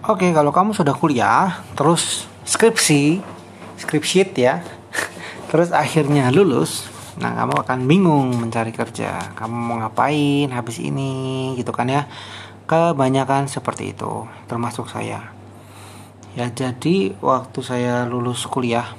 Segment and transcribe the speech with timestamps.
[0.00, 3.20] Oke, kalau kamu sudah kuliah, terus skripsi,
[3.76, 4.64] skripsi ya,
[5.52, 6.88] terus akhirnya lulus,
[7.20, 9.36] nah kamu akan bingung mencari kerja.
[9.36, 12.08] Kamu mau ngapain habis ini, gitu kan ya?
[12.64, 15.36] Kebanyakan seperti itu, termasuk saya.
[16.32, 18.96] Ya, jadi waktu saya lulus kuliah,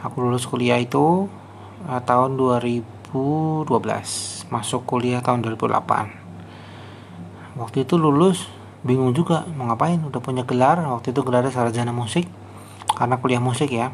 [0.00, 1.28] aku lulus kuliah itu
[1.84, 3.12] uh, tahun 2012,
[4.48, 7.60] masuk kuliah tahun 2008.
[7.60, 8.56] Waktu itu lulus
[8.88, 10.00] bingung juga mau ngapain?
[10.00, 12.24] Udah punya gelar waktu itu gelarnya sarjana musik
[12.96, 13.92] karena kuliah musik ya.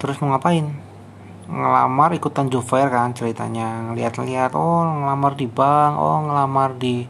[0.00, 0.72] Terus mau ngapain?
[1.44, 3.92] Ngelamar ikutan job fair kan ceritanya.
[3.92, 7.04] Ngeliat-liat oh ngelamar di bank oh ngelamar di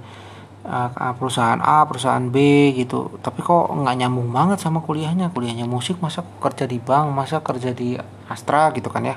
[0.66, 3.14] uh, perusahaan A perusahaan B gitu.
[3.22, 5.30] Tapi kok nggak nyambung banget sama kuliahnya?
[5.30, 7.94] Kuliahnya musik masa kerja di bank masa kerja di
[8.26, 9.16] Astra gitu kan ya.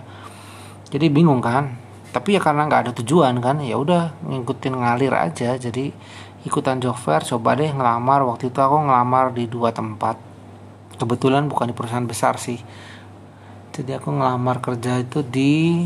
[0.93, 1.73] Jadi bingung kan.
[2.07, 5.57] Tapi ya karena nggak ada tujuan kan ya udah ngikutin ngalir aja.
[5.57, 5.91] Jadi
[6.45, 8.21] ikutan job fair coba deh ngelamar.
[8.27, 10.19] Waktu itu aku ngelamar di dua tempat.
[10.97, 12.61] Kebetulan bukan di perusahaan besar sih.
[13.73, 15.85] Jadi aku ngelamar kerja itu di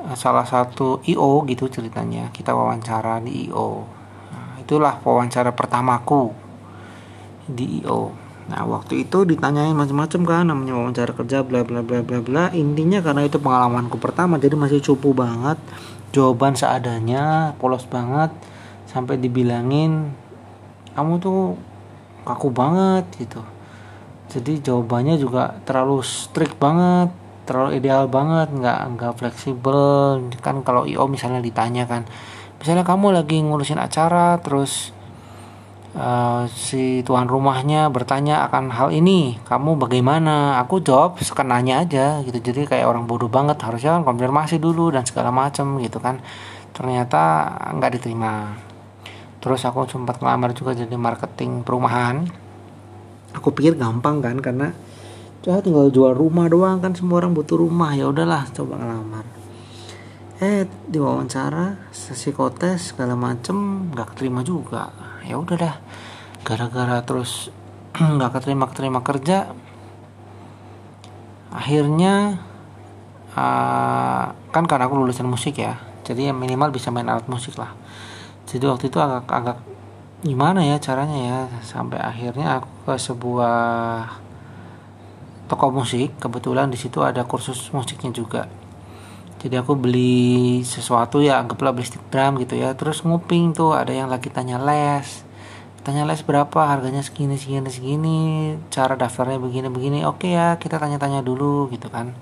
[0.00, 2.28] eh, salah satu IO gitu ceritanya.
[2.32, 3.84] Kita wawancara di IO
[4.32, 6.32] nah, itulah wawancara pertamaku
[7.44, 12.20] di IO nah waktu itu ditanyain macam-macam kan namanya wawancara kerja bla bla bla bla
[12.20, 12.44] bla.
[12.52, 15.56] Intinya karena itu pengalamanku pertama jadi masih cupu banget.
[16.12, 18.32] Jawaban seadanya polos banget
[18.94, 20.14] sampai dibilangin
[20.94, 21.58] kamu tuh
[22.22, 23.42] kaku banget gitu.
[24.30, 27.10] Jadi jawabannya juga terlalu strict banget
[27.44, 30.22] terlalu ideal banget nggak nggak fleksibel.
[30.40, 32.06] Kan kalau io misalnya ditanya kan
[32.62, 34.94] misalnya kamu lagi ngurusin acara terus
[35.98, 40.62] uh, si tuan rumahnya bertanya akan hal ini kamu bagaimana?
[40.64, 42.38] Aku jawab sekenanya aja gitu.
[42.40, 46.22] Jadi kayak orang bodoh banget harusnya kan konfirmasi dulu dan segala macam gitu kan.
[46.72, 48.56] Ternyata nggak diterima
[49.44, 52.24] terus aku sempat ngelamar juga jadi marketing perumahan.
[53.36, 54.72] Aku pikir gampang kan karena
[55.44, 57.92] ya tinggal jual rumah doang kan semua orang butuh rumah.
[57.92, 59.28] Ya udahlah coba ngelamar.
[60.40, 61.92] Eh diwawancara
[62.32, 64.88] kotes segala macem nggak keterima juga.
[65.28, 65.76] Ya udah dah
[66.40, 67.52] gara-gara terus
[68.16, 69.52] nggak keterima keterima kerja
[71.54, 72.42] akhirnya
[73.38, 77.70] uh, kan karena aku lulusan musik ya jadi ya minimal bisa main alat musik lah
[78.44, 79.58] jadi waktu itu agak agak
[80.24, 83.56] gimana ya caranya ya sampai akhirnya aku ke sebuah
[85.48, 86.16] toko musik.
[86.20, 88.48] Kebetulan di situ ada kursus musiknya juga.
[89.44, 92.72] Jadi aku beli sesuatu ya anggaplah beli stick drum gitu ya.
[92.72, 95.24] Terus nguping tuh ada yang lagi tanya les.
[95.84, 98.20] Tanya les berapa harganya segini segini segini.
[98.72, 99.98] Cara daftarnya begini begini.
[100.08, 102.16] Oke ya kita tanya-tanya dulu gitu kan.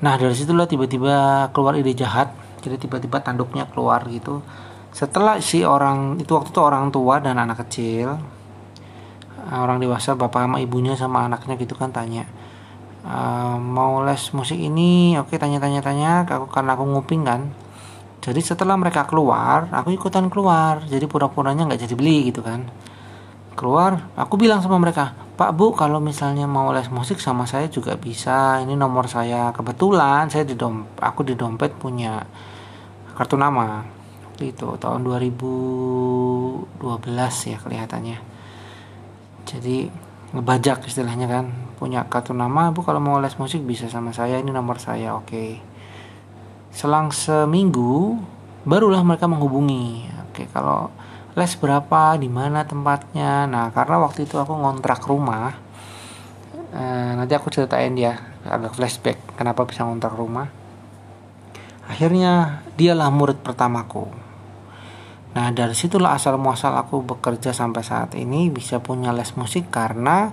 [0.00, 2.32] Nah dari situlah tiba-tiba keluar ide jahat.
[2.64, 4.40] Jadi tiba-tiba tanduknya keluar gitu
[4.96, 8.16] setelah si orang itu waktu itu orang tua dan anak kecil
[9.44, 12.24] eh, orang dewasa bapak sama ibunya sama anaknya gitu kan tanya
[13.06, 13.18] e,
[13.58, 15.14] mau les musik ini?
[15.18, 17.40] Oke tanya tanya tanya aku karena aku nguping kan.
[18.24, 20.82] Jadi setelah mereka keluar aku ikutan keluar.
[20.86, 22.66] Jadi pura-puranya nggak jadi beli gitu kan.
[23.56, 27.94] Keluar aku bilang sama mereka Pak Bu kalau misalnya mau les musik sama saya juga
[27.96, 28.60] bisa.
[28.64, 29.54] Ini nomor saya.
[29.54, 32.20] Kebetulan saya di dom aku di dompet punya
[33.16, 33.80] kartu nama
[34.42, 36.76] itu tahun 2012
[37.48, 38.18] ya kelihatannya.
[39.46, 39.88] Jadi
[40.34, 41.46] ngebajak istilahnya kan
[41.78, 45.28] punya kartu nama bu kalau mau les musik bisa sama saya ini nomor saya oke.
[45.28, 45.50] Okay.
[46.76, 48.20] selang seminggu
[48.68, 50.92] barulah mereka menghubungi oke okay, kalau
[51.32, 53.48] les berapa di mana tempatnya?
[53.48, 55.56] Nah karena waktu itu aku ngontrak rumah
[56.74, 60.48] eh, nanti aku ceritain dia agak flashback kenapa bisa ngontrak rumah.
[61.86, 64.25] Akhirnya dialah murid pertamaku
[65.36, 70.32] Nah dari situlah asal muasal aku bekerja sampai saat ini bisa punya les musik karena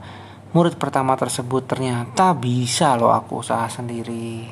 [0.56, 4.48] murid pertama tersebut ternyata bisa loh aku usaha sendiri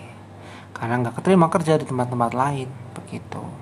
[0.75, 3.60] karena nggak keterima kerja di tempat-tempat lain begitu.